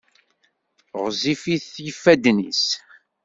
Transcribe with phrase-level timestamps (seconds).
[1.01, 2.65] Ɣezzifit yifadden-is.